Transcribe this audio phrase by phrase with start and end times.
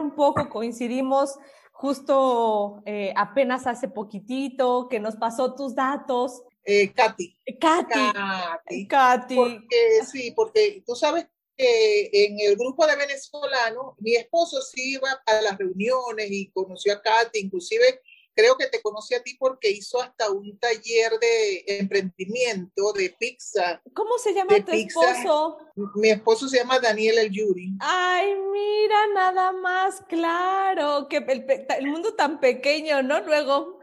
[0.00, 1.38] un poco, coincidimos
[1.72, 6.42] justo eh, apenas hace poquitito, que nos pasó tus datos.
[6.64, 7.36] Eh, Katy.
[7.60, 8.86] Katy.
[8.88, 9.34] Katy.
[9.34, 11.26] Porque, sí, porque tú sabes
[11.56, 16.94] que en el grupo de venezolanos, mi esposo sí iba a las reuniones y conoció
[16.94, 18.00] a Katy, inclusive
[18.34, 23.80] creo que te conocí a ti porque hizo hasta un taller de emprendimiento de pizza.
[23.94, 25.58] ¿Cómo se llama tu esposo?
[25.94, 27.72] Mi esposo se llama Daniel El Yuri.
[27.80, 33.20] Ay, mira, nada más, claro, que el, mundo tan pequeño, ¿no?
[33.20, 33.80] Luego.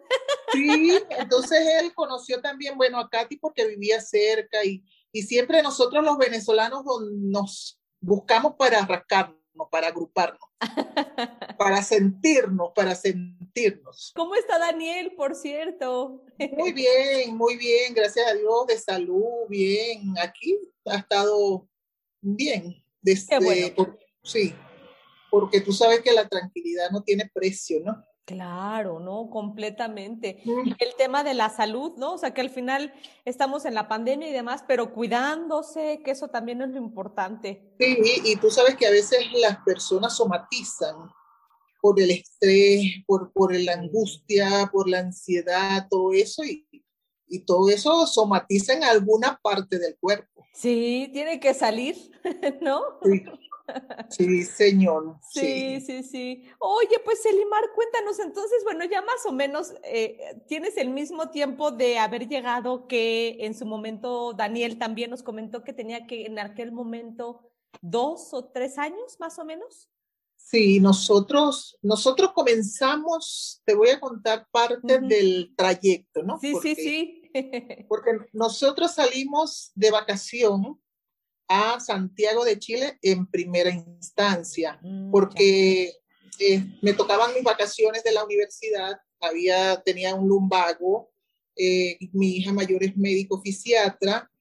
[0.51, 6.03] Sí, entonces él conoció también, bueno, a Katy porque vivía cerca y, y siempre nosotros
[6.03, 10.41] los venezolanos nos buscamos para rascarnos para agruparnos,
[11.57, 14.11] para sentirnos, para sentirnos.
[14.15, 16.23] ¿Cómo está Daniel, por cierto?
[16.57, 20.13] Muy bien, muy bien, gracias a Dios, de salud, bien.
[20.21, 21.67] Aquí ha estado
[22.21, 22.83] bien.
[23.01, 23.97] Desde, bueno.
[24.23, 24.53] sí,
[25.31, 28.03] porque tú sabes que la tranquilidad no tiene precio, ¿no?
[28.31, 29.29] Claro, ¿no?
[29.29, 30.41] Completamente.
[30.79, 32.13] El tema de la salud, ¿no?
[32.13, 32.93] O sea, que al final
[33.25, 37.73] estamos en la pandemia y demás, pero cuidándose, que eso también es lo importante.
[37.79, 40.95] Sí, y, tú sabes que a veces las personas somatizan
[41.81, 46.67] por el estrés, por, por la angustia, por la ansiedad, todo eso, y,
[47.27, 50.45] y todo eso somatiza en alguna parte del cuerpo.
[50.53, 51.95] Sí, tiene que salir,
[52.61, 52.81] ¿no?
[53.03, 53.23] Sí.
[54.09, 55.17] Sí, señor.
[55.29, 60.77] Sí, sí, sí, Oye, pues Elimar, cuéntanos entonces, bueno, ya más o menos eh, tienes
[60.77, 65.73] el mismo tiempo de haber llegado que en su momento Daniel también nos comentó que
[65.73, 69.89] tenía que en aquel momento dos o tres años más o menos.
[70.35, 76.39] Sí, nosotros, nosotros comenzamos, te voy a contar parte del trayecto, ¿no?
[76.39, 77.21] Sí, sí, sí.
[77.87, 80.81] porque nosotros salimos de vacación
[81.51, 85.93] a Santiago de Chile en primera instancia, mm, porque
[86.39, 91.11] eh, me tocaban mis vacaciones de la universidad, había, tenía un lumbago,
[91.57, 94.31] eh, mi hija mayor es médico fisiatra,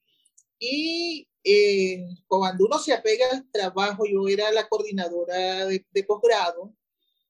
[0.56, 6.72] y eh, cuando uno se apega al trabajo, yo era la coordinadora de, de posgrado,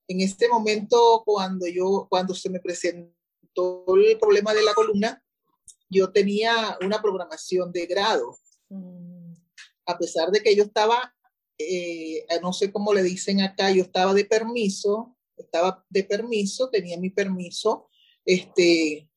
[0.08, 5.24] en este momento cuando yo, cuando se me presentó el problema de la columna,
[5.88, 8.36] yo tenía una programación de grado.
[8.68, 9.09] Mm
[9.90, 11.14] a pesar de que yo estaba,
[11.58, 16.98] eh, no sé cómo le dicen acá, yo estaba de permiso, estaba de permiso, tenía
[16.98, 17.88] mi permiso
[18.24, 19.08] este,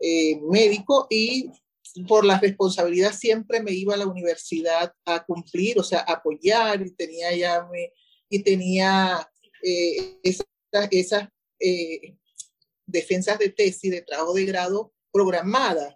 [0.00, 1.50] eh, médico y
[2.08, 6.90] por la responsabilidad siempre me iba a la universidad a cumplir, o sea, apoyar y
[6.92, 7.92] tenía ya, me,
[8.28, 9.28] y tenía
[9.62, 10.46] eh, esas
[12.86, 15.94] defensas de tesis, de trabajo de grado programadas.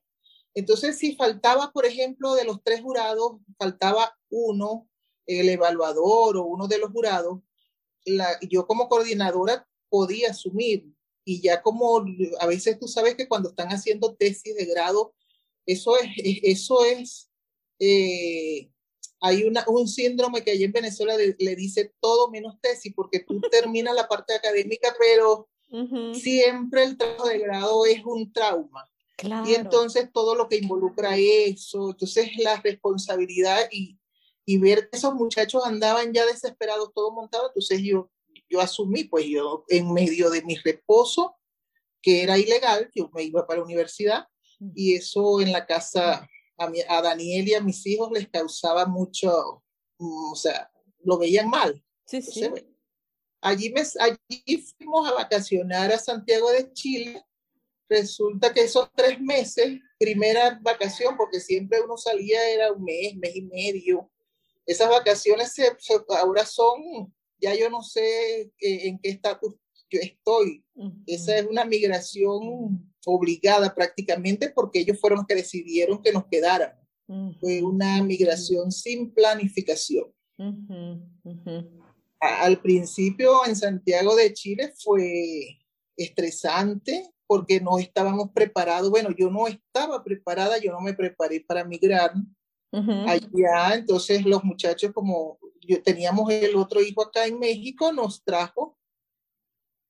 [0.56, 4.88] Entonces, si faltaba, por ejemplo, de los tres jurados, faltaba uno,
[5.26, 7.40] el evaluador o uno de los jurados,
[8.06, 10.86] la, yo como coordinadora podía asumir.
[11.26, 12.02] Y ya como
[12.40, 15.14] a veces tú sabes que cuando están haciendo tesis de grado,
[15.66, 16.08] eso es,
[16.42, 17.28] eso es,
[17.78, 18.70] eh,
[19.20, 23.40] hay una, un síndrome que allí en Venezuela le, dice todo menos tesis, porque tú
[23.50, 25.50] terminas la parte académica, pero
[26.14, 28.88] siempre el trabajo de grado es un trauma.
[29.22, 33.98] Y entonces todo lo que involucra eso, entonces la responsabilidad y,
[34.44, 38.10] y ver que esos muchachos andaban ya desesperados, todo montado, entonces yo,
[38.48, 41.36] yo asumí, pues yo en medio de mi reposo,
[42.02, 44.28] que era ilegal, yo me iba para la universidad
[44.74, 46.28] y eso en la casa
[46.58, 49.62] a, mi, a Daniel y a mis hijos les causaba mucho,
[49.98, 50.70] mm, o sea,
[51.04, 51.82] lo veían mal.
[52.04, 52.50] Sí, sí.
[53.40, 57.24] Allí, me, allí fuimos a vacacionar a Santiago de Chile
[57.88, 63.36] resulta que esos tres meses, primera vacación, porque siempre uno salía, era un mes, mes
[63.36, 64.10] y medio.
[64.66, 65.54] Esas vacaciones
[66.08, 69.54] ahora son, ya yo no sé en qué estatus
[69.90, 70.64] yo estoy.
[71.06, 76.84] Esa es una migración obligada prácticamente porque ellos fueron los que decidieron que nos quedáramos.
[77.40, 80.12] Fue una migración sin planificación.
[82.18, 85.58] Al principio en Santiago de Chile fue
[85.96, 88.90] estresante, porque no estábamos preparados.
[88.90, 92.12] Bueno, yo no estaba preparada, yo no me preparé para migrar
[92.72, 93.74] allá.
[93.74, 98.76] Entonces los muchachos, como yo teníamos el otro hijo acá en México, nos trajo.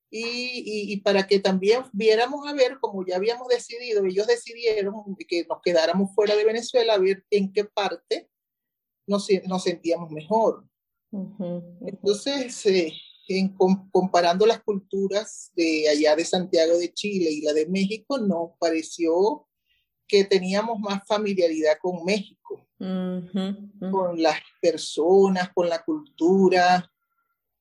[0.09, 4.95] Y, y, para que también viéramos a ver, como ya habíamos decidido, ellos decidieron
[5.29, 8.31] que nos quedáramos fuera de Venezuela, a ver en qué parte
[9.07, 10.65] nos, nos sentíamos mejor.
[11.81, 12.93] Entonces, eh,
[13.29, 13.57] en,
[13.91, 19.47] comparando las culturas de allá de Santiago de Chile y la de México, nos pareció
[20.07, 26.91] que teníamos más familiaridad con México, con las personas, con la cultura.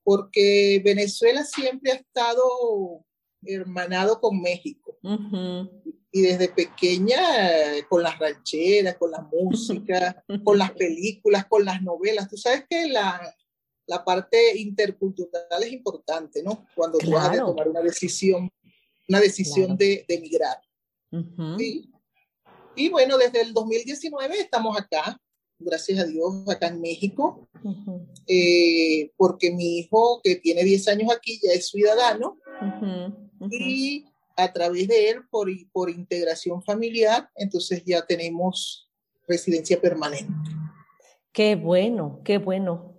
[0.04, 3.04] porque Venezuela siempre ha estado
[3.44, 4.98] hermanado con México.
[6.12, 7.20] Y desde pequeña,
[7.90, 12.30] con las rancheras, con la música, con las películas, con las novelas.
[12.30, 13.20] Tú sabes que la,
[13.88, 16.66] la parte intercultural es importante, ¿no?
[16.76, 18.52] Cuando tú vas a tomar una decisión,
[19.08, 20.58] una decisión de, de, emigrar.
[22.76, 25.20] Y bueno, desde el 2019 estamos acá,
[25.60, 27.48] gracias a Dios, acá en México,
[28.28, 32.38] eh, porque mi hijo, que tiene 10 años aquí, ya es ciudadano,
[33.50, 34.06] y
[34.36, 38.90] a través de él, por, por integración familiar, entonces ya tenemos
[39.28, 40.34] residencia permanente.
[41.32, 42.95] Qué bueno, qué bueno.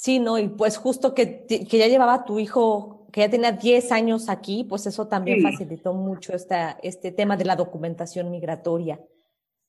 [0.00, 3.92] Sí, no, y pues justo que, que ya llevaba tu hijo, que ya tenía 10
[3.92, 8.98] años aquí, pues eso también facilitó mucho esta, este tema de la documentación migratoria.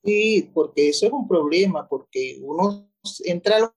[0.05, 2.89] Sí, porque eso es un problema, porque uno
[3.25, 3.71] entra a los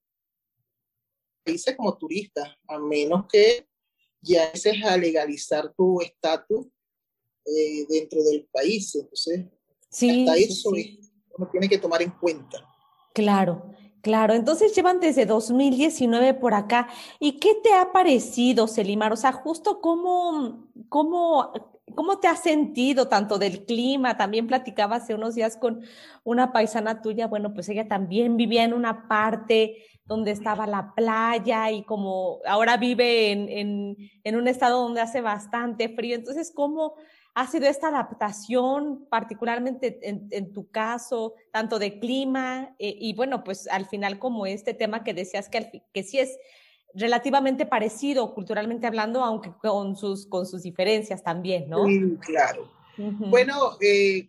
[1.45, 3.67] países como turista, a menos que
[4.21, 6.69] ya es a legalizar tu estatus
[7.47, 8.95] eh, dentro del país.
[8.95, 9.47] Entonces,
[9.91, 12.65] sí, hasta eso uno tiene que tomar en cuenta.
[13.13, 13.75] Claro,
[14.05, 14.35] claro.
[14.35, 16.87] Entonces llevan desde 2019 por acá.
[17.19, 19.13] ¿Y qué te ha parecido, Selimar?
[19.13, 21.53] O sea, justo cómo, cómo
[21.95, 24.17] ¿Cómo te has sentido tanto del clima?
[24.17, 25.83] También platicaba hace unos días con
[26.25, 31.71] una paisana tuya, bueno, pues ella también vivía en una parte donde estaba la playa
[31.71, 36.17] y como ahora vive en, en, un estado donde hace bastante frío.
[36.17, 36.95] Entonces, ¿cómo
[37.35, 43.67] ha sido esta adaptación, particularmente en, tu caso, tanto de clima eh, y bueno, pues
[43.67, 46.39] al final como este tema que decías que, que sí es
[46.95, 51.87] relativamente parecido culturalmente hablando, aunque con sus, con sus diferencias también, ¿no?
[51.87, 52.71] Sí, claro.
[52.97, 54.29] Bueno, eh,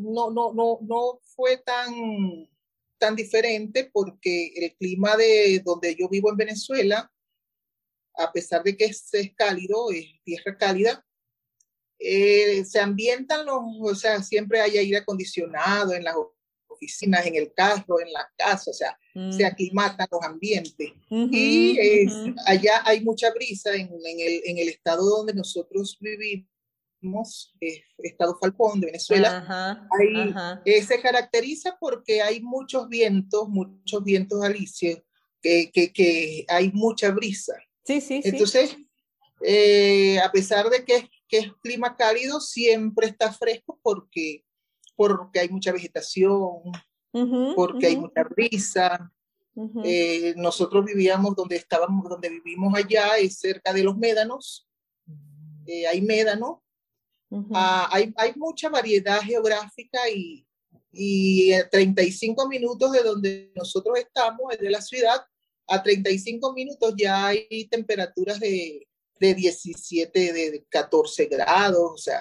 [0.00, 2.48] no, no, no, no fue tan,
[2.98, 7.10] tan diferente porque el clima de donde yo vivo en Venezuela,
[8.18, 11.05] a pesar de que es, cálido, es tierra cálida,
[11.98, 16.14] eh, se ambientan los, o sea, siempre hay aire acondicionado en las
[16.68, 19.46] oficinas, en el carro, en la casa, o sea, se mm.
[19.46, 20.92] aclimatan los ambientes.
[21.10, 22.06] y
[22.46, 27.54] allá hay mucha brisa en, el, en, el, estado donde nosotros vivimos,
[27.98, 29.88] Estado Falcón de Venezuela,
[30.64, 35.00] eh, se caracteriza porque hay muchos vientos, muchos vientos alicios,
[35.40, 37.54] que, que, que hay mucha brisa.
[37.84, 38.76] Sí, sí, Entonces,
[39.42, 44.46] eh, a pesar de que, que es clima cálido, siempre está fresco porque
[44.96, 46.62] porque hay mucha vegetación,
[47.54, 49.12] porque hay mucha brisa.
[49.84, 54.66] Eh, nosotros vivíamos donde estábamos, donde vivimos allá, es cerca de los médanos.
[55.66, 56.62] Eh, hay médano.
[57.52, 60.46] Ah, hay, hay, mucha variedad geográfica y,
[60.92, 65.20] y a 35 minutos de donde nosotros estamos, de la ciudad,
[65.66, 68.86] a 35 minutos ya hay temperaturas de,
[69.18, 72.20] de 17, de 14 grados, o sea,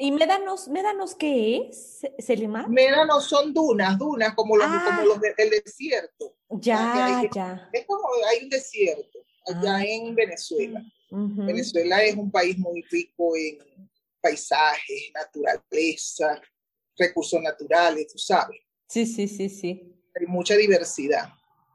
[0.00, 2.68] ¿Y médanos, médanos qué es, Selima?
[2.68, 5.04] Médanos son dunas, dunas como los, como ah.
[5.04, 6.36] los del desierto.
[6.50, 7.68] Ya, ya.
[7.72, 9.84] Es como hay un desierto allá ah.
[9.84, 10.80] en Venezuela.
[11.10, 13.58] Venezuela es un país muy rico en
[14.20, 16.40] paisajes, naturaleza,
[16.96, 18.60] recursos naturales, tú sabes.
[18.88, 19.82] Sí, sí, sí, sí.
[20.14, 21.28] Hay mucha diversidad.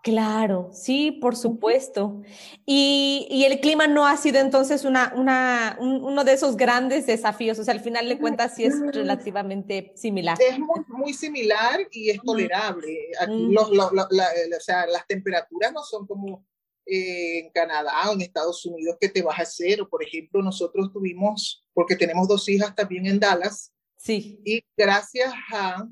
[0.04, 2.22] Claro, sí, por supuesto.
[2.66, 7.64] Y, el clima no ha sido entonces una, una, uno de esos grandes desafíos, o
[7.64, 10.38] sea, al final de cuentas sí es relativamente similar.
[10.42, 13.12] Es muy, similar y es tolerable.
[13.18, 16.46] Aquí los, o sea, las temperaturas no son como
[16.86, 19.88] eh, en Canadá o en Estados Unidos que te vas a hacer.
[19.90, 23.72] Por ejemplo, nosotros tuvimos, porque tenemos dos hijas también en Dallas.
[23.96, 24.42] Sí.
[24.44, 25.88] Y gracias a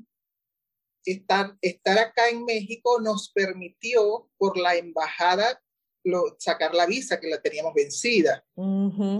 [1.04, 5.60] estar, estar acá en México nos permitió por la embajada
[6.04, 8.44] lo, sacar la visa que la teníamos vencida.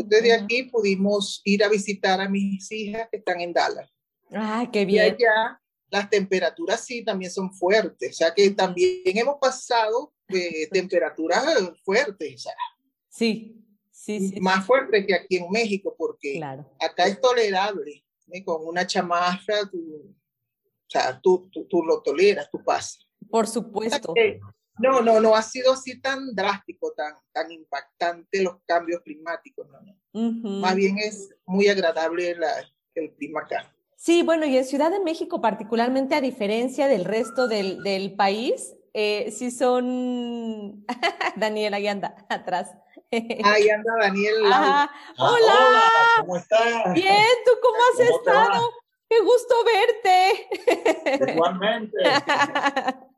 [0.04, 3.88] Desde aquí pudimos ir a visitar a mis hijas que están en Dallas.
[4.30, 5.04] Ah, qué bien.
[5.04, 5.60] Y allá
[5.90, 10.14] las temperaturas sí también son fuertes, o sea que también hemos pasado
[10.72, 11.44] temperaturas
[11.84, 12.46] fuertes.
[13.10, 14.40] sí, sí, sí.
[14.40, 16.40] Más fuertes que aquí en México, porque
[16.80, 18.04] acá es tolerable.
[18.32, 18.42] ¿eh?
[18.42, 20.14] Con una chamarra, o
[20.92, 23.06] sea, tú, tú, lo toleras, tú pasas.
[23.30, 24.14] Por supuesto.
[24.78, 29.80] no, no, no ha sido así tan drástico, tan, tan impactante los cambios climáticos, no,
[29.80, 30.60] no.
[30.60, 32.36] Más bien es muy agradable
[32.94, 33.72] el clima acá.
[33.96, 38.74] Sí, bueno, y en Ciudad de México particularmente, a diferencia del resto del, del país,
[38.94, 40.84] eh, sí son...
[41.36, 42.74] Daniel, ahí anda, atrás.
[43.44, 44.34] Ahí anda Daniel.
[44.46, 45.82] Ah, hola.
[46.20, 46.94] ¿Cómo estás?
[46.94, 48.70] Bien, ¿tú cómo has estado?
[49.12, 51.32] Qué gusto verte.
[51.32, 51.98] Igualmente.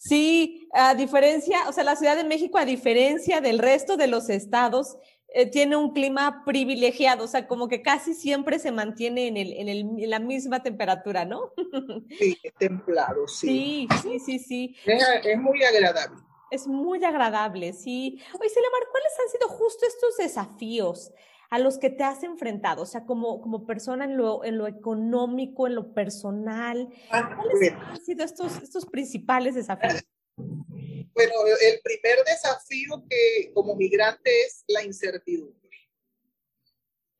[0.00, 4.30] Sí, a diferencia, o sea, la Ciudad de México, a diferencia del resto de los
[4.30, 4.96] estados,
[5.34, 9.52] eh, tiene un clima privilegiado, o sea, como que casi siempre se mantiene en, el,
[9.54, 11.52] en, el, en la misma temperatura, ¿no?
[12.16, 13.48] sí, templado, sí.
[13.48, 14.76] Sí, sí, sí, sí.
[14.86, 16.22] Es, es muy agradable.
[16.52, 18.22] Es muy agradable, sí.
[18.38, 21.12] Oye, Selemar, ¿cuáles han sido justo estos desafíos
[21.50, 22.82] a los que te has enfrentado?
[22.82, 26.88] O sea, como, como persona en lo, en lo económico, en lo personal.
[27.10, 30.04] Ah, ¿Cuáles han sido estos, estos principales desafíos?
[30.36, 35.58] Bueno, el primer desafío que como migrante es la incertidumbre.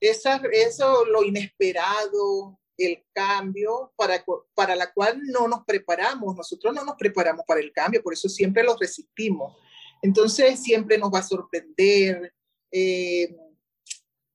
[0.00, 6.36] Esa, eso, lo inesperado, el cambio para, para la cual no nos preparamos.
[6.36, 9.56] Nosotros no nos preparamos para el cambio, por eso siempre lo resistimos.
[10.00, 12.32] Entonces siempre nos va a sorprender,
[12.70, 13.36] eh,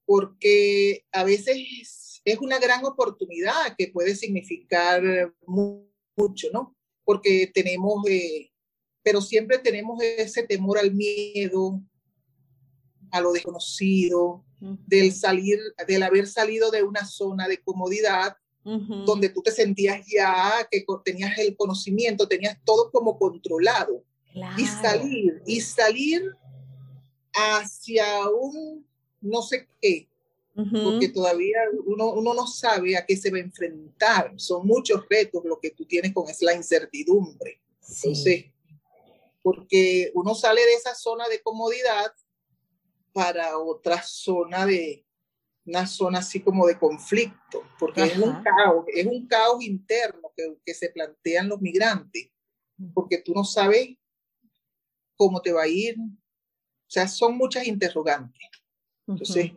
[0.05, 5.01] porque a veces es, una gran oportunidad que puede significar
[5.45, 6.75] mucho, ¿no?
[7.03, 8.51] Porque tenemos, eh,
[9.01, 11.81] pero siempre tenemos ese temor al miedo,
[13.11, 14.43] a lo desconocido,
[14.87, 20.65] del salir, del haber salido de una zona de comodidad donde tú te sentías ya
[20.71, 24.03] que tenías el conocimiento, tenías todo como controlado.
[24.57, 26.23] Y salir, y salir
[27.33, 28.85] hacia un
[29.23, 30.07] no sé qué,
[30.55, 34.33] porque todavía uno, uno, no sabe a qué se va a enfrentar.
[34.37, 37.59] Son muchos retos lo que tú tienes con es la incertidumbre.
[37.81, 38.45] Entonces,
[39.41, 42.13] porque uno sale de esa zona de comodidad
[43.13, 45.03] para otra zona de,
[45.65, 50.57] una zona así como de conflicto, porque es un caos, es un caos interno que,
[50.65, 52.29] que, se plantean los migrantes,
[52.93, 53.95] porque tú no sabes
[55.15, 58.49] cómo te va a ir, o sea, son muchas interrogantes.
[59.07, 59.51] Entonces,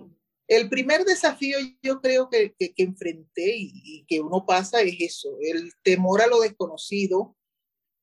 [0.49, 5.37] el primer desafío yo creo que, que, enfrenté y, y, que uno pasa es eso,
[5.41, 7.37] el temor a lo desconocido,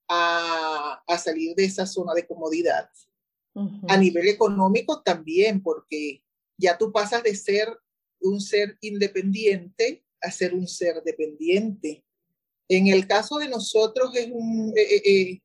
[0.09, 2.89] a, a salir de esa zona de comodidad.
[3.87, 6.23] A nivel económico también, porque
[6.57, 7.67] ya tú pasas de ser
[8.19, 12.03] un ser independiente a ser un ser dependiente.
[12.67, 15.41] En el caso de nosotros es, un, eh, eh, eh,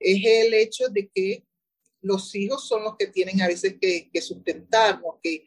[0.00, 1.45] es el hecho de que
[2.02, 5.46] los hijos son los que tienen a veces que, sustentarnos, que,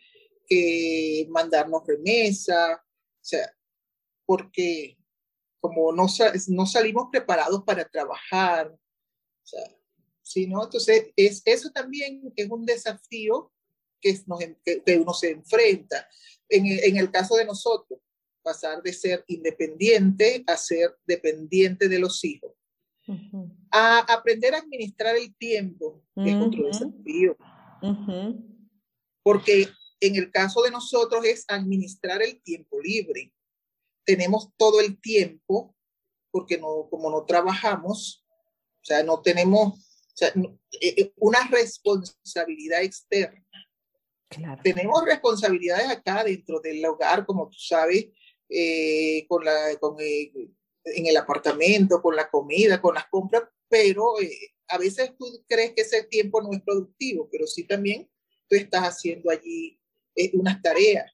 [1.29, 3.55] mandarnos remesa, o sea,
[4.25, 4.97] porque
[5.59, 6.07] como no,
[6.47, 9.63] no salimos preparados para trabajar, o sea,
[10.21, 10.63] ¿sí, no?
[10.63, 13.51] Entonces, es, eso también es un desafío
[14.01, 16.07] que, nos, que, uno se enfrenta.
[16.47, 17.99] En, en, el caso de nosotros,
[18.41, 22.53] pasar de ser independiente a ser dependiente de los hijos.
[23.71, 27.37] A aprender a administrar el tiempo, que es otro desafío.
[29.23, 29.67] Porque
[29.99, 33.33] en el caso de nosotros es administrar el tiempo libre.
[34.05, 35.75] Tenemos todo el tiempo,
[36.31, 38.25] porque no, como no trabajamos,
[38.81, 39.89] o sea, no tenemos
[40.19, 40.33] sea,
[40.81, 43.45] eh, eh, una responsabilidad externa.
[44.29, 44.61] Claro.
[44.63, 48.09] Tenemos responsabilidades acá dentro del hogar, como tú sabes,
[48.49, 49.95] eh, con la, con,
[50.95, 54.13] en el apartamento, con la comida, con las compras, pero
[54.67, 58.09] a veces tú crees que ese tiempo no es productivo, pero sí también
[58.47, 59.79] tú estás haciendo allí
[60.33, 61.11] unas tareas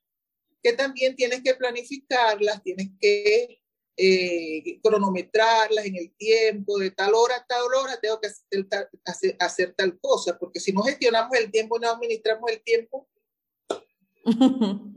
[0.65, 3.62] que también tienes que planificarlas, tienes que
[3.96, 8.89] eh, cronometrarlas en el tiempo, de tal hora a tal hora tengo que hacer tal,
[9.38, 13.08] hacer, tal cosa, porque si no gestionamos el tiempo, no administramos el tiempo.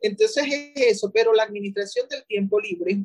[0.00, 3.04] Entonces es eso, pero la administración del tiempo libre,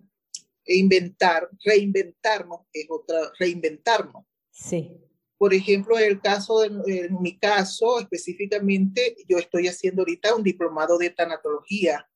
[0.68, 4.26] e inventar, reinventarnos, es otra, reinventarnos.
[4.52, 4.92] Sí.
[5.38, 10.44] Por ejemplo, en el caso, de, en mi caso específicamente, yo estoy haciendo ahorita un
[10.44, 12.08] diplomado de tanatología,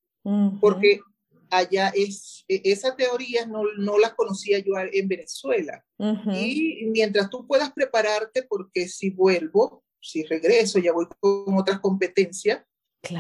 [0.59, 0.99] porque
[1.49, 5.85] allá es, e, esas teorías no, no las conocía yo en Venezuela.
[6.33, 12.63] Y mientras tú puedas prepararte, porque si vuelvo, si regreso, ya voy con otras competencias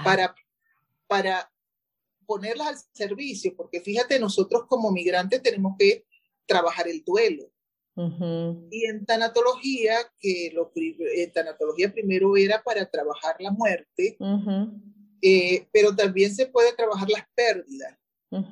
[0.03, 0.33] para,
[1.07, 1.51] para
[2.31, 6.05] ponerlas al servicio, porque fíjate, nosotros como migrantes tenemos que
[6.45, 7.51] trabajar el duelo.
[8.71, 14.17] Y en tanatología, que lo, en tanatología primero era para trabajar la muerte,
[15.21, 17.97] eh, pero también se puede trabajar las pérdidas.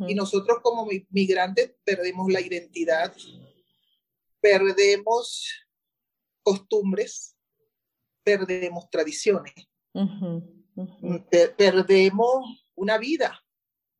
[0.09, 3.15] Y nosotros como migrantes perdemos la identidad,
[4.41, 5.47] perdemos
[6.43, 7.37] costumbres,
[8.25, 9.53] perdemos tradiciones,
[11.57, 13.41] perdemos una vida.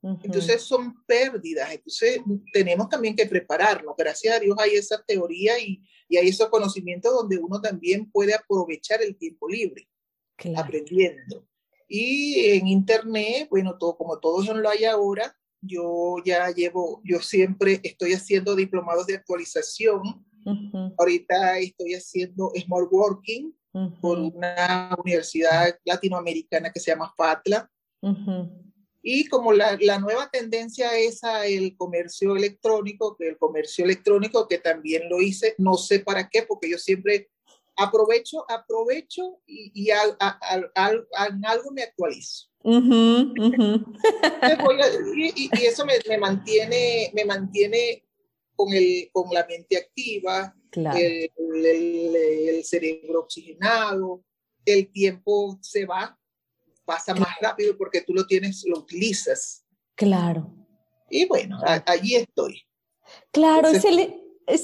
[0.01, 2.21] Entonces son pérdidas, entonces
[2.53, 3.95] tenemos también que prepararnos.
[3.97, 8.33] Gracias a Dios hay esa teoría y, y hay esos conocimientos donde uno también puede
[8.33, 9.89] aprovechar el tiempo libre,
[10.55, 11.45] aprendiendo.
[11.87, 17.19] Y en Internet, bueno, todo, como todo eso lo hay ahora, yo ya llevo, yo
[17.19, 20.25] siempre estoy haciendo diplomados de actualización.
[20.97, 23.53] Ahorita estoy haciendo Smart Working
[24.01, 27.69] por una universidad latinoamericana que se llama FATLA.
[29.01, 34.47] Y como la, la, nueva tendencia es a el comercio electrónico, que el comercio electrónico,
[34.47, 37.29] que también lo hice, no sé para qué, porque yo siempre
[37.79, 40.01] aprovecho, aprovecho y, y a,
[41.29, 42.49] en algo me actualizo.
[45.15, 48.03] y, y, eso me, me, mantiene, me mantiene
[48.55, 54.25] con, el, con la mente activa, el, el, el, cerebro oxigenado,
[54.65, 56.19] el tiempo se va,
[56.89, 59.63] pasa más rápido porque tú lo tienes, lo utilizas.
[59.93, 60.51] Claro.
[61.07, 62.63] Y bueno, allí estoy.
[63.31, 64.09] Claro, Entonces,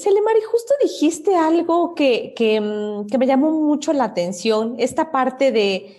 [0.02, 5.52] Selemari, justo dijiste algo que, que, mm, que, me llamó mucho la atención, esta parte
[5.52, 5.96] de,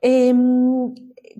[0.00, 0.94] em,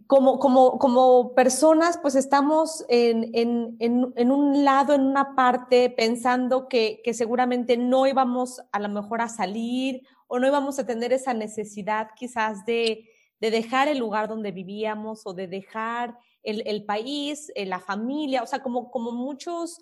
[0.07, 6.69] como, como, como personas, pues estamos en, en, en, un lado, en una parte, pensando
[6.69, 11.15] que, que seguramente no íbamos a lo mejor a salir o no íbamos a tener
[11.15, 13.09] esa necesidad quizás de,
[13.41, 18.43] de dejar el lugar donde vivíamos o de dejar el, el país, eh, la familia,
[18.43, 19.81] o sea, como, como muchos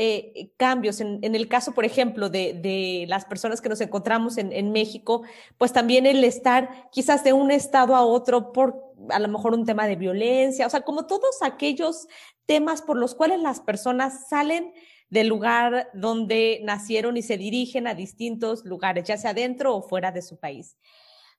[0.00, 1.00] eh, cambios.
[1.00, 5.22] En, el caso, por ejemplo, de, las personas que nos encontramos en, México,
[5.56, 8.80] pues también el estar quizás de un estado a otro por
[9.10, 12.06] a lo mejor un tema de violencia, o sea, como todos aquellos
[12.46, 14.72] temas por los cuales las personas salen
[15.10, 20.12] del lugar donde nacieron y se dirigen a distintos lugares, ya sea dentro o fuera
[20.12, 20.76] de su país.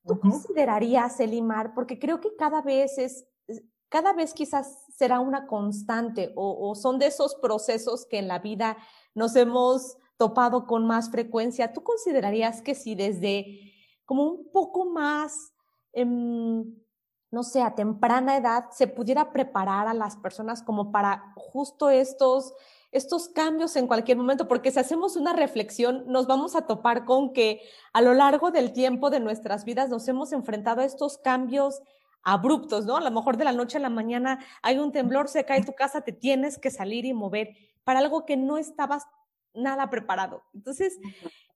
[0.10, 3.28] ¿Tú considerarías, Elimar, porque creo que cada vez es,
[3.90, 8.76] cada vez quizás será una constante o, son de esos procesos que en la vida
[9.14, 11.74] nos hemos topado con más frecuencia.
[11.74, 13.46] ¿Tú considerarías que si desde
[14.04, 15.54] como un poco más,
[15.94, 16.66] em,
[17.30, 22.52] no sé, a temprana edad se pudiera preparar a las personas como para justo estos,
[22.92, 24.48] estos cambios en cualquier momento?
[24.48, 27.62] Porque si hacemos una reflexión, nos vamos a topar con que
[27.94, 31.82] a lo largo del tiempo de nuestras vidas nos hemos enfrentado a estos cambios
[32.24, 32.98] abruptos, ¿no?
[32.98, 35.74] A lo mejor de la noche a la mañana hay un temblor, se cae tu
[35.74, 39.08] casa, te tienes que salir y mover para algo que no estabas
[39.54, 40.44] nada preparado.
[40.54, 41.00] Entonces,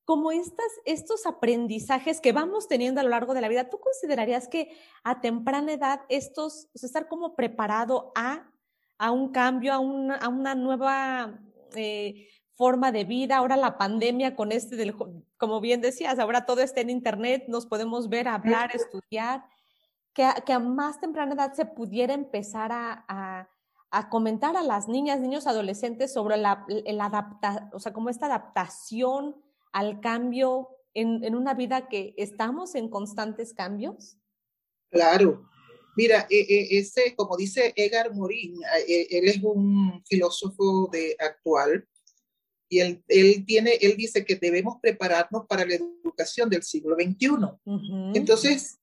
[0.05, 4.47] como estas, estos aprendizajes que vamos teniendo a lo largo de la vida, ¿tú considerarías
[4.47, 8.49] que a temprana edad estos, o sea, estar como preparado a,
[8.97, 11.39] a un cambio, a una, a una nueva
[11.75, 14.95] eh, forma de vida, ahora la pandemia con este del,
[15.37, 19.43] como bien decías, ahora todo está en internet, nos podemos ver, hablar, estudiar
[20.13, 23.49] que a, más temprana edad se pudiera empezar a,
[24.09, 29.35] comentar a las niñas, niños, adolescentes sobre la, el adapta, o sea, como esta adaptación
[29.71, 34.17] al cambio en, una vida que estamos en constantes cambios?
[34.89, 35.49] Claro.
[35.95, 38.55] Mira, e, e, ese, como dice Edgar Morin,
[38.87, 41.87] e, él es un filósofo de actual
[42.69, 47.27] y él, él, tiene, él dice que debemos prepararnos para la educación del siglo XXI.
[48.15, 48.79] Entonces,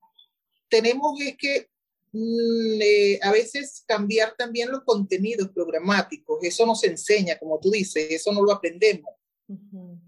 [0.69, 1.69] tenemos es que
[2.13, 6.39] mm, eh, a veces cambiar también los contenidos programáticos.
[6.43, 9.11] Eso nos enseña, como tú dices, eso no lo aprendemos.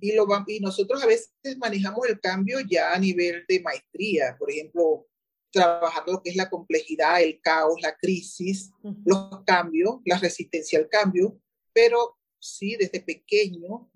[0.00, 4.48] y, lo, y nosotros a veces manejamos el cambio ya a nivel de maestría, por
[4.48, 5.08] ejemplo,
[5.52, 8.70] trabajar lo que es la complejidad, el caos, la crisis,
[9.04, 11.38] los cambios, la resistencia al cambio,
[11.72, 13.90] pero sí, desde pequeño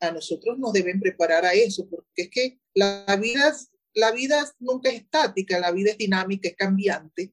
[0.00, 3.54] a nosotros nos deben preparar a eso, porque es que la vida
[3.96, 7.32] la vida nunca es estática, la vida es dinámica, es cambiante.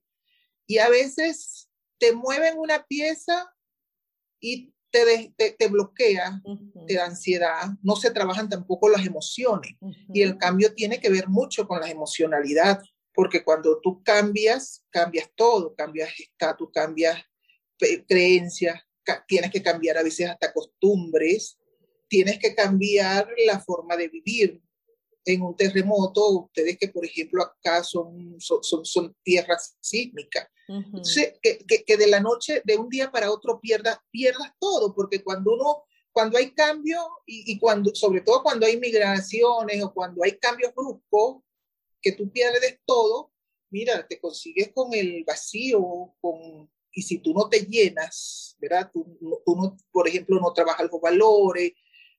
[0.66, 3.54] Y a veces te mueven una pieza
[4.40, 6.42] y te, te, bloquea,
[6.88, 7.70] te da ansiedad.
[7.82, 9.76] No se trabajan tampoco las emociones.
[10.14, 12.82] Y el cambio tiene que ver mucho con la emocionalidad,
[13.14, 17.24] porque cuando tú cambias, cambias todo, cambias estatus, cambias
[18.08, 18.82] creencias,
[19.28, 21.58] tienes que cambiar a veces hasta costumbres,
[22.08, 24.62] tienes que cambiar la forma de vivir,
[25.26, 30.48] en un terremoto, ustedes que por ejemplo acá son, son, son, tierras sísmicas.
[30.68, 35.24] Entonces, que, que, de la noche, de un día para otro pierdas, pierdas todo, porque
[35.24, 40.24] cuando uno, cuando hay cambio y, y, cuando, sobre todo cuando hay migraciones o cuando
[40.24, 41.44] hay cambios bruscos,
[42.04, 43.32] que tú pierdes todo,
[43.72, 48.92] mira, te consigues con el vacío, con, y si tú no te llenas, ¿verdad?
[48.94, 51.72] Tú, tú no, por ejemplo, no trabajas los valores,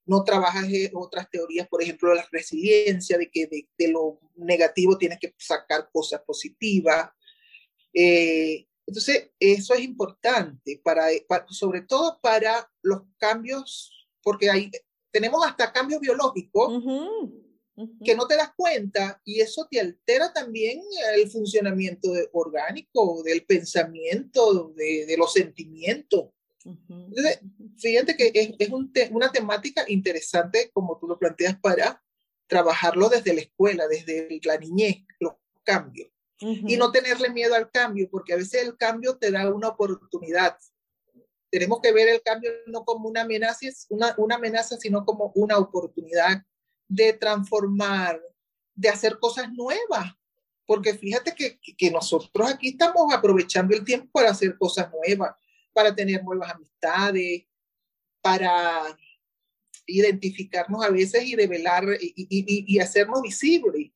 [0.07, 5.35] no trabajas otras teorías, por ejemplo, la resiliencia, de que de, lo negativo tienes que
[5.39, 7.11] sacar cosas positivas.
[7.93, 11.07] Eh, entonces, eso es importante, para,
[11.49, 14.71] sobre todo para los cambios, porque hay,
[15.11, 16.83] tenemos hasta cambios biológicos
[18.05, 20.81] que no te das cuenta y eso te altera también
[21.17, 26.31] el funcionamiento orgánico, del pensamiento, de, de los sentimientos.
[26.65, 27.41] Entonces,
[27.79, 32.03] fíjate que es, es un una temática interesante, como tú lo planteas, para
[32.47, 36.09] trabajarlo desde la escuela, desde la niñez, los cambios.
[36.41, 40.59] Y no tenerle miedo al cambio, porque a veces el cambio te da una oportunidad.
[41.51, 45.57] Tenemos que ver el cambio no como una amenaza, una, una amenaza, sino como una
[45.59, 46.43] oportunidad
[46.89, 48.21] de transformar,
[48.75, 50.13] de hacer cosas nuevas.
[50.67, 55.35] Porque fíjate que, que nosotros aquí estamos aprovechando el tiempo para hacer cosas nuevas,
[55.73, 57.45] para tener nuevas amistades,
[58.23, 58.97] para
[59.87, 63.93] identificarnos a veces y revelar y, y, y hacernos visibles.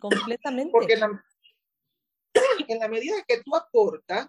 [0.00, 0.72] Completamente.
[0.72, 1.24] Porque en la,
[2.68, 4.28] en la, medida que tú aportas,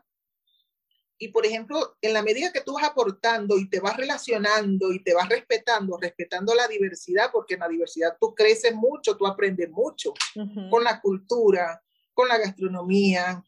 [1.19, 5.03] y por ejemplo, en la medida que tú vas aportando y te vas relacionando y
[5.03, 9.69] te vas respetando, respetando la diversidad, porque en la diversidad tú creces mucho, tú aprendes
[9.71, 10.13] mucho
[10.69, 11.82] con la cultura,
[12.13, 13.43] con la gastronomía.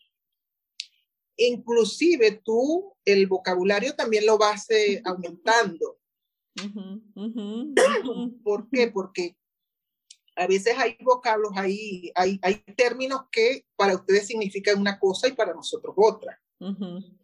[1.37, 5.99] Inclusive tú el vocabulario también lo vas eh, aumentando.
[8.43, 8.87] ¿Por qué?
[8.87, 9.37] Porque
[10.35, 15.33] a veces hay vocablos, hay, hay, hay términos que para ustedes significan una cosa y
[15.33, 16.41] para nosotros otra.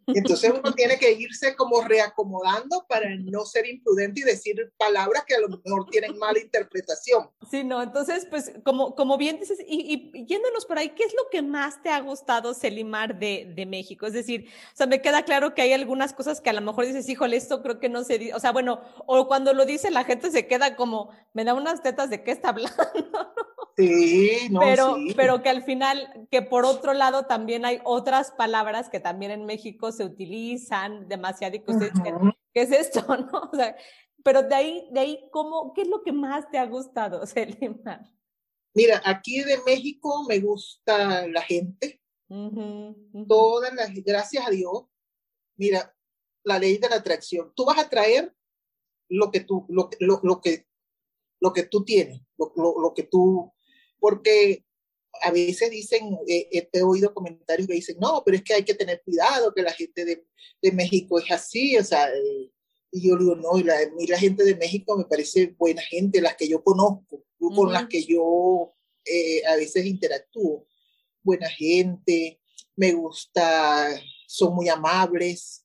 [0.06, 5.34] Entonces uno tiene que irse como reacomodando para no ser imprudente y decir palabras que
[5.34, 7.28] a lo mejor tienen mala interpretación.
[7.50, 11.12] Sí, no, entonces pues como, como bien dices, y, y yéndonos por ahí, ¿qué es
[11.12, 14.06] lo que más te ha gustado, Selimar, de, de, México?
[14.06, 16.86] Es decir, o sea, me queda claro que hay algunas cosas que a lo mejor
[16.86, 19.90] dices, híjole, esto creo que no se dice, o sea, bueno, o cuando lo dice
[19.90, 22.76] la gente se queda como, me da unas tetas de qué está hablando.
[23.76, 28.88] Sí, no, pero, pero que al final, que por otro lado también hay otras palabras
[28.88, 31.92] que también en México se utilizan demasiado y que ustedes
[32.54, 33.04] ¿qué es esto?
[33.32, 33.50] ¿no?
[33.52, 33.76] O sea,
[34.24, 38.10] pero de ahí, de ahí, ¿cómo, ¿qué es lo que más te ha gustado, Selimar?
[38.74, 42.00] Mira, aquí de México me gusta la gente,
[43.28, 44.86] todas las, gracias a Dios,
[45.56, 45.94] mira,
[46.44, 48.34] la ley de la atracción, tú vas a traer
[49.08, 50.66] lo que tú, lo, lo, lo que,
[51.40, 53.52] lo que tú tienes, lo, lo que tú
[53.98, 54.64] porque
[55.22, 58.74] a veces dicen, eh, he oído comentarios que dicen, no, pero es que hay que
[58.74, 60.26] tener cuidado, que la gente de,
[60.62, 62.50] de México es así, o sea, eh,
[62.92, 63.76] y yo digo, no, y la,
[64.08, 68.04] la gente de México me parece buena gente, las que yo conozco, con las que
[68.04, 70.66] yo eh, a veces interactúo,
[71.22, 72.40] buena gente,
[72.76, 73.88] me gusta,
[74.26, 75.64] son muy amables.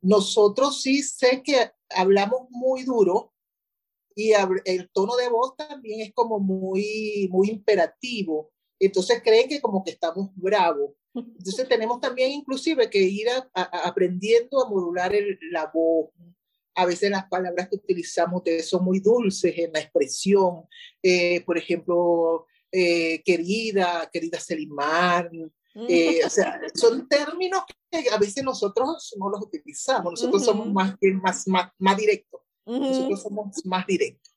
[0.00, 3.31] nosotros sí sé que hablamos muy duro,
[4.14, 4.32] y
[4.64, 8.50] el tono de voz también es como muy, muy imperativo.
[8.78, 10.92] Entonces creen que como que estamos bravos.
[11.14, 15.12] Entonces tenemos también inclusive que ir aprendiendo a modular
[15.50, 16.10] la voz.
[16.74, 20.64] A veces las palabras que utilizamos son muy dulces en la expresión.
[21.02, 25.30] Eh, por ejemplo, eh, querida, querida Selimar.
[25.88, 30.12] Eh, o sea, son términos que a veces nosotros no los utilizamos.
[30.12, 32.40] Nosotros somos más, más, más, más directos.
[32.66, 34.34] Nosotros somos más directos.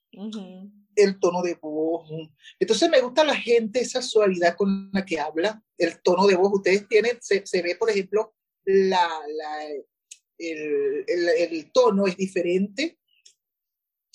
[0.96, 2.10] El tono de voz.
[2.60, 6.54] Entonces me gusta la gente, esa suavidad con la que habla, el tono de voz.
[6.54, 8.34] Ustedes tienen, se, se ve, por ejemplo,
[8.64, 9.66] la, la
[10.38, 12.98] el, el, el, tono es diferente.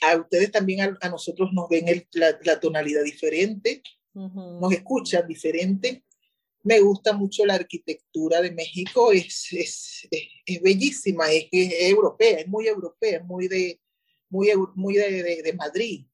[0.03, 3.83] A ustedes también, a, a nosotros nos ven el, la, la, tonalidad diferente,
[4.15, 6.05] nos escuchan diferente.
[6.63, 12.41] Me gusta mucho la arquitectura de México, es, es, es, es bellísima, es, es, europea,
[12.41, 13.81] es muy europea, es muy de,
[14.31, 16.07] muy, muy de, de, Madrid.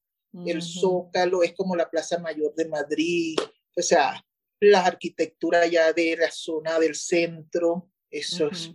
[0.45, 3.37] El Zócalo es como la Plaza Mayor de Madrid,
[3.75, 4.23] o sea,
[4.59, 8.71] la arquitectura ya de la zona del centro, eso es,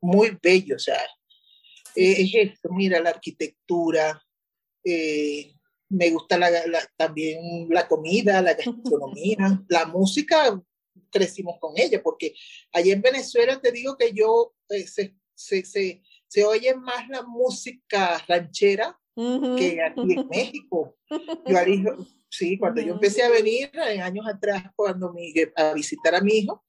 [0.00, 1.00] muy bello, o sea,
[1.94, 4.22] eh, es esto, mira la arquitectura,
[4.84, 5.54] eh,
[5.90, 6.50] me gusta la,
[6.96, 10.60] también la comida, la gastronomía, la música,
[11.10, 12.34] crecimos con ella, porque
[12.72, 17.22] allá en Venezuela te digo que yo eh, se, se, se, se oye más la
[17.24, 20.96] música ranchera que aquí en México.
[21.46, 26.22] Yo, sí, cuando yo empecé a venir en años atrás, cuando me, a visitar a
[26.22, 26.64] mi hijo,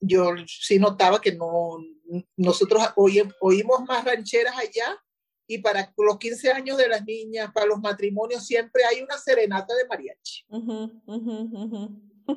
[0.00, 1.78] yo sí notaba que no,
[2.36, 2.80] nosotros
[3.40, 4.96] oímos más rancheras allá
[5.48, 9.74] y para los 15 años de las niñas, para los matrimonios, siempre hay una serenata
[9.74, 10.46] de mariachi.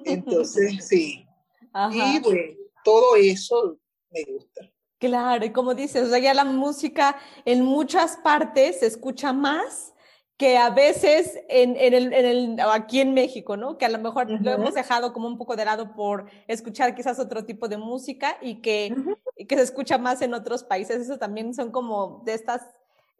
[0.05, 1.23] Entonces, sí.
[1.93, 4.71] Y bueno, todo eso me gusta.
[4.99, 9.93] Claro, y como dices, o sea, ya la música en muchas partes se escucha más
[10.39, 13.77] que a veces en, en, el, en el, aquí en México, ¿no?
[13.77, 17.19] Que a lo mejor lo hemos dejado como un poco de lado por escuchar quizás
[17.19, 18.95] otro tipo de música y que,
[19.35, 21.01] y que se escucha más en otros países.
[21.01, 22.61] Eso también son como de estas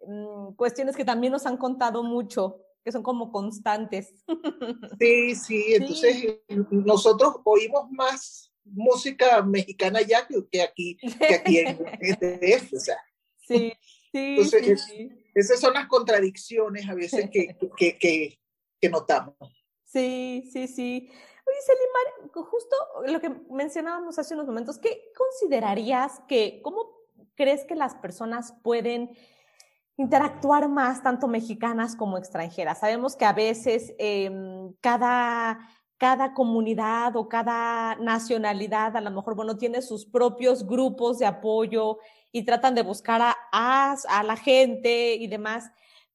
[0.07, 4.13] mmm, cuestiones que también nos han contado mucho, que son como constantes.
[4.99, 6.41] Sí, sí, entonces sí.
[6.71, 11.77] nosotros oímos más música mexicana ya que, aquí, que aquí en,
[12.19, 12.97] DF, o sea.
[13.37, 13.73] Sí,
[14.11, 18.39] sí, sí, Esas son las contradicciones a veces que, que, que,
[18.79, 19.35] que notamos.
[19.85, 21.09] Sí, sí, sí.
[21.49, 22.75] Oye, Selimar, justo
[23.07, 26.99] lo que mencionábamos hace unos momentos, ¿qué considerarías que, cómo
[27.35, 29.09] crees que las personas pueden
[29.97, 32.81] interactuar más, tanto mexicanas como extranjeras?
[32.81, 35.59] Sabemos que a veces em, cada,
[35.99, 41.99] cada comunidad o cada nacionalidad a lo mejor, bueno, tiene sus propios grupos de apoyo
[42.31, 45.71] y tratan de buscar a, a, a la gente y demás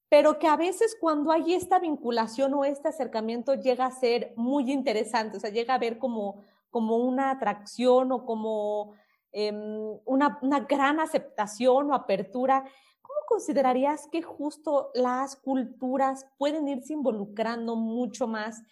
[0.09, 4.71] pero que a veces cuando hay esta vinculación o este acercamiento llega a ser muy
[4.71, 8.93] interesante, o sea, llega a ver como, como una atracción o como
[9.31, 12.63] em, una, una, gran aceptación o apertura.
[13.01, 18.63] ¿Cómo considerarías que justo las culturas pueden irse involucrando mucho más?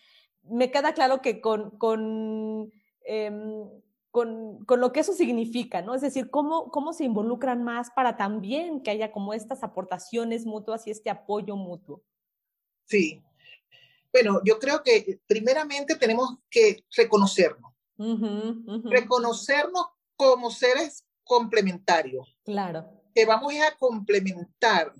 [0.44, 2.72] Me queda claro que con, con
[3.06, 3.70] em,
[4.14, 5.96] con, con, lo que eso significa, ¿no?
[5.96, 10.86] Es decir, cómo, cómo se involucran más para también que haya como estas aportaciones mutuas
[10.86, 12.04] y este apoyo mutuo.
[12.86, 13.24] Sí.
[14.12, 17.74] Bueno, yo creo que primeramente tenemos que reconocernos.
[18.84, 22.38] Reconocernos como seres complementarios.
[22.44, 22.86] Claro.
[23.16, 24.94] Que vamos a complementar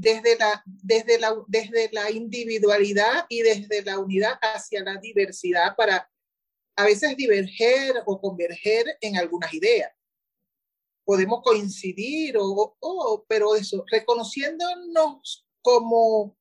[0.00, 6.10] desde la, desde, la, desde la individualidad y desde la unidad hacia la diversidad para
[6.76, 9.92] a veces diverger o converger en algunas ideas.
[11.04, 16.38] Podemos coincidir, o, pero eso, reconociéndonos como,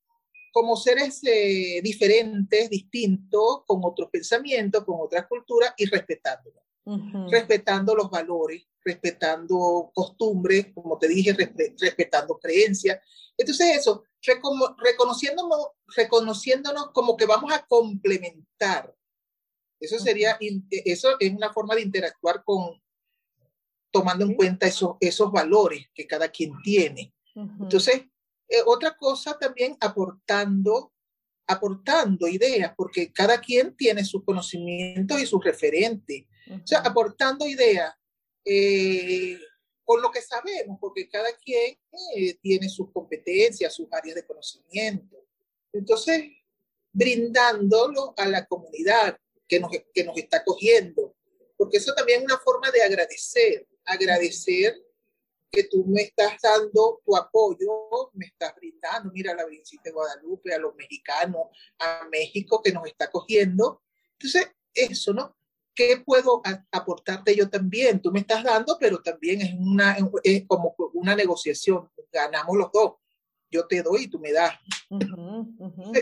[0.54, 6.64] como seres eh, diferentes, distintos, con otros pensamientos, con otras culturas y respetándolos.
[7.30, 11.36] Respetando los valores, respetando costumbres, como te dije,
[11.78, 13.00] respetando creencias.
[13.40, 14.04] Entonces eso,
[14.78, 18.94] reconociéndonos, reconociéndonos como que vamos a complementar.
[19.80, 22.82] Eso sería, e, eso es una forma de interactuar con,
[23.92, 27.14] tomando en cuenta esos, esos valores que cada quien tiene.
[27.34, 28.02] Entonces,
[28.50, 30.92] eh, otra cosa también aportando,
[31.48, 36.26] aportando ideas, porque cada quien tiene sus conocimientos y sus referentes.
[36.50, 37.94] O sea, aportando ideas
[38.44, 39.40] eh,
[39.90, 41.76] con lo que sabemos, porque cada quien
[42.16, 45.26] eh, tiene sus competencias, sus áreas de conocimiento.
[45.74, 46.26] Entonces,
[46.92, 51.16] brindándolo a la comunidad, que nos, que nos está cogiendo,
[51.58, 54.80] porque eso también es una forma de agradecer, agradecer
[55.52, 60.54] que tú me estás dando tu apoyo, me estás brindando, mira la Virgencita de Guadalupe,
[60.54, 61.48] a los mexicanos,
[61.80, 63.82] a México que nos está cogiendo.
[64.20, 65.36] Entonces, eso, ¿no?
[65.80, 66.42] ¿Qué puedo
[66.74, 68.02] aportarte yo también?
[68.02, 72.96] Tú me estás dando, pero también es, una, es como una negociación, ganamos los dos.
[73.50, 74.56] Yo te doy y tú me das.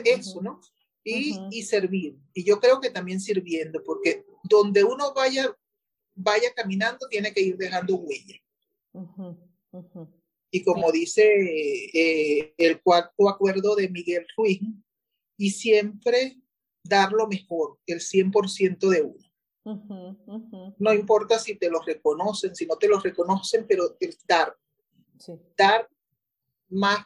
[0.04, 0.60] eso, ¿no?
[1.04, 2.18] y, servir.
[2.34, 5.56] Y yo creo que también sirviendo, porque donde uno vaya,
[6.16, 8.42] vaya caminando, tiene que ir dejando huella.
[10.50, 11.24] Y como dice
[11.94, 14.60] eh, el cuarto acuerdo de Miguel Ruiz,
[15.38, 16.42] y siempre
[16.84, 19.27] dar lo mejor, el 100% de uno.
[20.77, 24.56] No importa si te lo reconocen, si no te lo reconocen, pero el dar.
[25.58, 25.89] Dar
[26.69, 27.06] más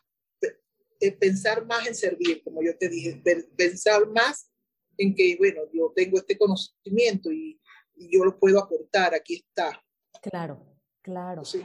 [1.09, 3.19] pensar más en servir, como yo te dije,
[3.57, 4.51] pensar más
[4.97, 7.59] en que, bueno, yo tengo este conocimiento y,
[7.95, 9.79] yo lo puedo aportar, aquí está.
[10.23, 10.65] Claro,
[11.03, 11.45] claro.
[11.45, 11.63] Sí,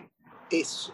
[0.50, 0.92] eso.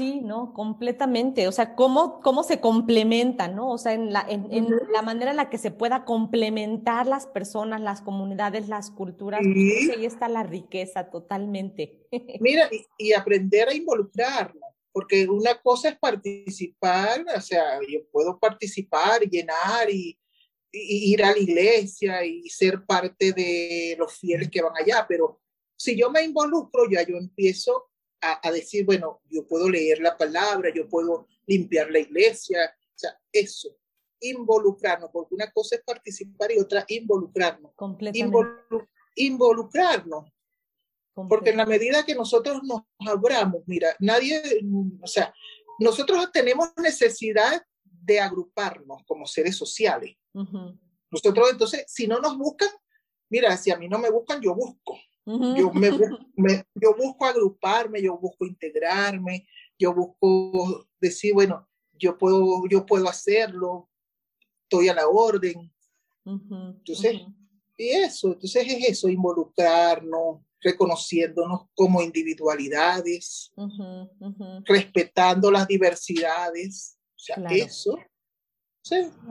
[0.00, 0.54] Sí, ¿no?
[0.54, 1.46] Completamente.
[1.46, 3.70] O sea, cómo, cómo se complementa, ¿no?
[3.70, 7.82] O sea, en la, en, la manera en la que se pueda complementar las personas,
[7.82, 9.42] las comunidades, las culturas.
[9.42, 12.06] Pues, ahí está la riqueza totalmente.
[12.40, 18.38] Mira, y, y aprender a involucrarnos porque una cosa es participar, o sea, yo puedo
[18.38, 20.18] participar, llenar y,
[20.72, 25.42] ir a la iglesia y ser parte de los fieles que van allá, pero
[25.76, 27.89] si yo me involucro, ya yo empiezo
[28.20, 32.98] a, a, decir, bueno, yo puedo leer la palabra, yo puedo limpiar la iglesia, o
[32.98, 33.76] sea, eso,
[34.20, 37.72] involucrarnos, porque una cosa es participar y otra involucrarnos.
[39.16, 40.32] involucrarnos
[41.28, 44.42] porque en la medida que nosotros nos abramos, mira, nadie,
[45.02, 45.34] o sea,
[45.78, 50.16] nosotros tenemos necesidad de agruparnos como seres sociales.
[51.10, 52.68] Nosotros entonces, si no nos buscan,
[53.28, 54.98] mira, si a mí no me buscan, yo busco.
[55.56, 55.72] Yo,
[56.36, 59.46] me, yo busco agruparme, yo busco integrarme,
[59.78, 63.88] yo busco decir, bueno, yo puedo, yo puedo hacerlo,
[64.62, 65.72] estoy a la orden.
[66.24, 67.22] entonces,
[67.76, 73.50] y eso, entonces es eso, involucrarnos, reconociéndonos como individualidades,
[74.64, 77.98] respetando las diversidades, o sea, eso.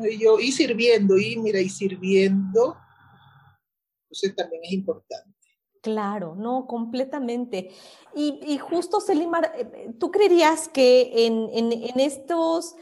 [0.10, 2.76] y yo, y sirviendo, y mira, y sirviendo,
[4.04, 5.39] entonces también es importante.
[5.82, 7.70] Claro, no, completamente.
[8.14, 12.76] Y, justo, Selimar, eh, ¿tú creerías que en, en, estos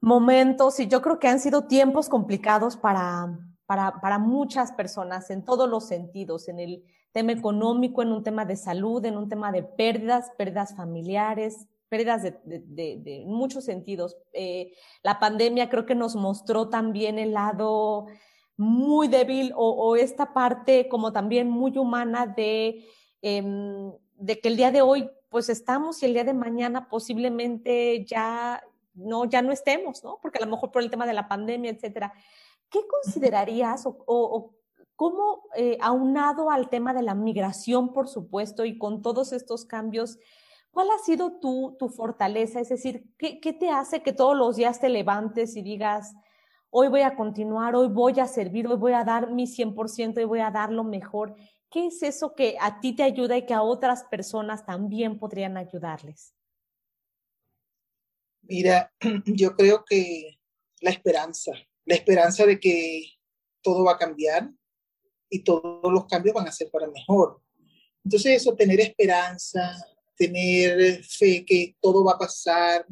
[0.00, 5.44] momentos, y yo creo que han sido tiempos complicados para, para, para, muchas personas en
[5.44, 9.50] todos los sentidos, en el tema económico, en un tema de salud, en un tema
[9.50, 14.16] de pérdidas, pérdidas familiares, pérdidas de, de, muchos sentidos.
[14.32, 18.06] Eh, la pandemia creo que nos mostró también el lado
[18.56, 22.86] muy débil o, esta parte como también muy humana de,
[23.22, 28.04] em, de que el día de hoy pues estamos y el día de mañana posiblemente
[28.04, 28.62] ya
[28.94, 30.18] no, ya no estemos, ¿no?
[30.20, 32.12] Porque a lo mejor por el tema de la pandemia, etcétera.
[32.68, 34.54] ¿Qué considerarías o, o,
[34.94, 40.18] cómo, eh, aunado al tema de la migración, por supuesto, y con todos estos cambios,
[40.70, 42.60] cuál ha sido tu, tu fortaleza?
[42.60, 46.14] Es decir, ¿qué, ¿qué te hace que todos los días te levantes y digas,
[46.74, 50.24] hoy voy a continuar, hoy voy a servir, hoy voy a dar mi 100% y
[50.24, 51.36] voy a dar lo mejor.
[51.70, 55.58] ¿Qué es eso que a ti te ayuda y que a otras personas también podrían
[55.58, 56.34] ayudarles?
[58.42, 58.90] Mira,
[59.26, 60.38] yo creo que
[60.80, 61.52] la esperanza,
[61.84, 63.04] la esperanza de que
[63.60, 64.50] todo va a cambiar
[65.28, 67.42] y todos los cambios van a ser para mejor.
[68.02, 69.76] Entonces eso, tener esperanza,
[70.16, 72.86] tener fe que todo va a pasar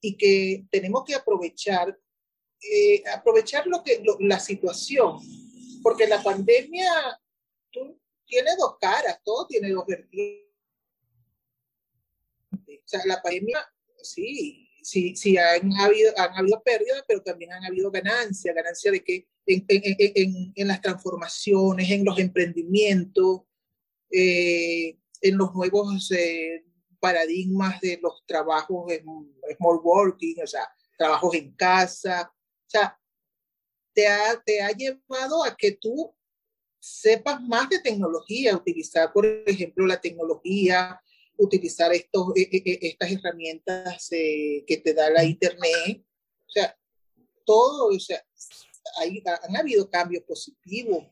[0.00, 1.96] y que tenemos que aprovechar
[2.70, 5.18] eh, aprovechar lo que, la situación,
[5.82, 6.90] porque la pandemia
[8.24, 10.48] tiene dos caras, todo tiene dos vertientes.
[12.52, 13.58] O sea, la pandemia,
[14.02, 19.04] sí, sí, sí han habido, han habido pérdidas, pero también han habido ganancias, ganancias de
[19.04, 23.42] que en, en, en, las transformaciones, en los emprendimientos,
[24.10, 26.64] eh, en los nuevos eh,
[27.00, 29.04] paradigmas de los trabajos en
[29.56, 32.32] small working, o sea, trabajos en casa,
[32.78, 33.00] sea,
[33.94, 36.14] te ha, te ha llevado a que tú
[36.80, 41.00] sepas más de tecnología, utilizar, por ejemplo, la tecnología,
[41.36, 46.04] utilizar estos, e, e, e, estas herramientas eh, que te da la Internet.
[46.46, 46.76] O sea,
[47.44, 48.24] todo, o sea,
[48.98, 51.04] hay, han habido cambios positivos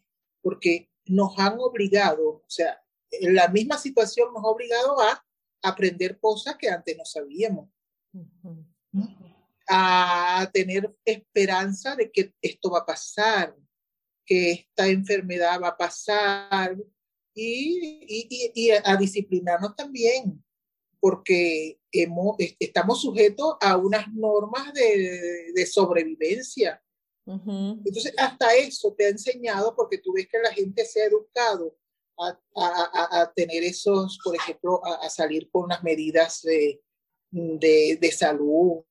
[0.42, 2.82] porque nos han obligado, o sea,
[3.20, 5.24] la misma situación nos ha obligado a
[5.62, 7.68] aprender cosas que antes no sabíamos
[9.72, 13.56] a tener esperanza de que esto va a pasar,
[14.26, 16.76] que esta enfermedad va a pasar
[17.32, 20.44] y, y, a disciplinarnos también,
[20.98, 26.82] porque hemos, estamos sujetos a unas normas de, de sobrevivencia.
[27.26, 31.76] Entonces, hasta eso te ha enseñado, porque tú ves que la gente se ha educado
[32.18, 36.82] a, a, a tener esos, por ejemplo, a, salir con unas medidas de,
[37.30, 38.82] de, de salud,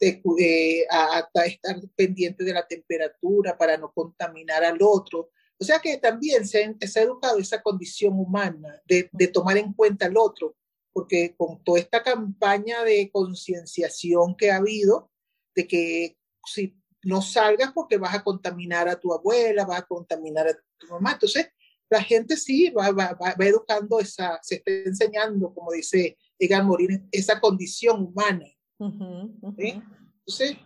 [0.00, 5.30] eh, a, estar pendiente de la temperatura para no contaminar al otro.
[5.58, 10.06] O sea que también se, ha educado esa condición humana de, de, tomar en cuenta
[10.06, 10.56] al otro,
[10.92, 15.10] porque con toda esta campaña de concienciación que ha habido,
[15.54, 20.46] de que si no salgas porque vas a contaminar a tu abuela, vas a contaminar
[20.46, 21.48] a tu mamá, entonces
[21.90, 27.08] la gente sí va, va, va, educando esa, se está enseñando, como dice Egan Morin,
[27.10, 28.46] esa condición humana
[28.78, 30.56] entonces,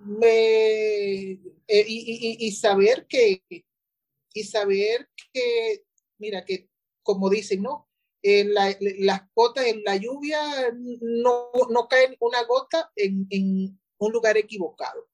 [0.00, 1.32] me,
[1.68, 3.42] eh, y, saber que,
[4.32, 5.84] y saber que,
[6.18, 6.68] mira, que
[7.02, 7.88] como dicen, ¿no?
[8.22, 10.38] La, las gotas en la lluvia
[10.72, 15.08] no, no caen una gota en, en un lugar equivocado.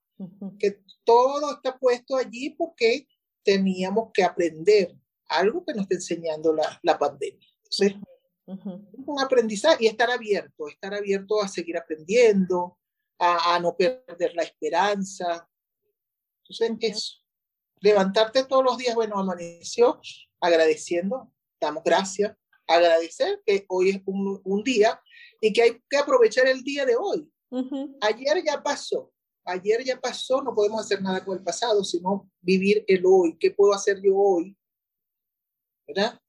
[0.59, 3.06] Que todo está puesto allí porque
[3.44, 4.96] teníamos que aprender
[5.28, 7.46] algo que nos está enseñando la, la pandemia.
[7.59, 7.94] Entonces,
[8.46, 12.78] un aprendizaje y estar abierto, estar abierto a seguir aprendiendo,
[13.18, 15.48] a, no perder la esperanza.
[16.42, 17.16] Entonces, eso.
[17.80, 20.00] Levantarte todos los días, bueno, amaneció
[20.40, 25.00] agradeciendo, damos gracias, agradecer que hoy es un, un día
[25.40, 27.30] y que hay que aprovechar el día de hoy.
[28.00, 29.12] Ayer ya pasó,
[29.44, 33.37] ayer ya pasó, no podemos hacer nada con el pasado, sino vivir el hoy.
[33.38, 34.56] ¿Qué puedo hacer yo hoy?
[35.87, 36.20] ¿Verdad?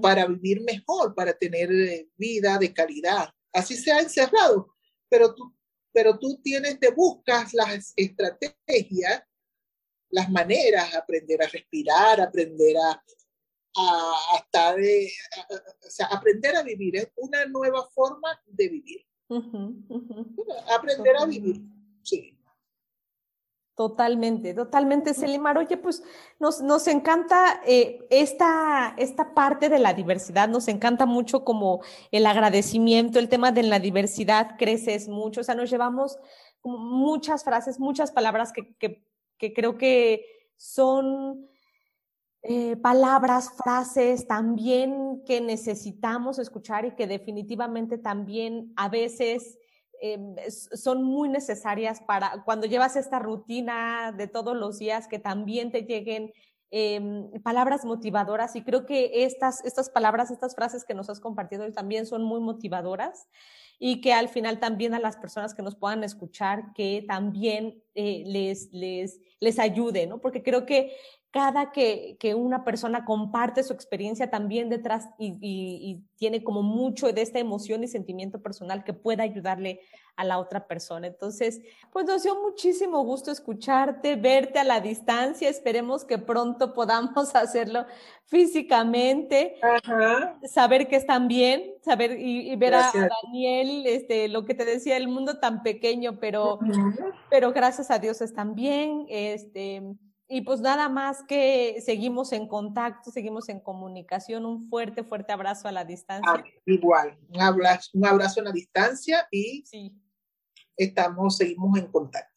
[0.00, 3.30] Para vivir mejor, para tener eh, vida de calidad.
[3.52, 4.74] Así se ha encerrado,
[5.08, 5.54] pero tú,
[5.92, 9.22] pero tú tienes, te buscas las estrategias,
[10.10, 13.02] las maneras, aprender a respirar, aprender a,
[13.76, 15.10] a, estar, eh,
[15.86, 19.06] o sea, aprender a vivir, es una nueva forma de vivir.
[20.68, 21.62] Aprender a vivir,
[22.02, 22.36] sí.
[23.80, 25.56] Totalmente, totalmente, Selimar.
[25.56, 26.02] Oye, pues
[26.38, 32.26] nos, nos encanta eh, esta, esta parte de la diversidad, nos encanta mucho como el
[32.26, 36.18] agradecimiento, el tema de la diversidad creces mucho, o sea, nos llevamos
[36.62, 39.02] muchas frases, muchas palabras que, que,
[39.38, 40.26] que creo que
[40.58, 41.48] son
[42.42, 49.56] eh, palabras, frases también que necesitamos escuchar y que definitivamente también a veces
[50.00, 55.70] em, son muy necesarias para cuando llevas esta rutina de todos los días, que también
[55.70, 56.32] te lleguen
[56.70, 58.56] em, palabras motivadoras.
[58.56, 62.22] Y creo que estas, estas palabras, estas frases que nos has compartido hoy también son
[62.22, 63.28] muy motivadoras
[63.78, 68.22] y que al final también a las personas que nos puedan escuchar, que también eh,
[68.26, 70.20] les, les, les ayude, ¿no?
[70.20, 70.94] Porque creo que
[71.30, 77.12] cada que, que, una persona comparte su experiencia también detrás y, y, tiene como mucho
[77.12, 79.80] de esta emoción y sentimiento personal que pueda ayudarle
[80.16, 81.06] a la otra persona.
[81.06, 81.62] Entonces,
[81.92, 85.48] pues nos dio muchísimo gusto escucharte, verte a la distancia.
[85.48, 87.86] Esperemos que pronto podamos hacerlo
[88.26, 89.54] físicamente,
[90.44, 92.92] saber que están bien, saber y, ver a,
[93.24, 96.58] Daniel, este, lo que te decía, el mundo tan pequeño, pero,
[97.30, 99.06] pero gracias a Dios están bien.
[99.08, 99.96] Este,
[100.32, 104.46] y pues nada más que seguimos en contacto, seguimos en comunicación.
[104.46, 106.32] Un fuerte, fuerte abrazo a la distancia.
[106.32, 109.92] Ah, igual, un abrazo, un abrazo a la distancia y sí.
[110.76, 112.29] estamos, seguimos en contacto.